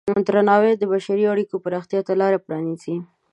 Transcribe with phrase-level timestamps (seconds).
[0.27, 2.95] درناوی د بشري اړیکو پراختیا ته لاره پرانیزي.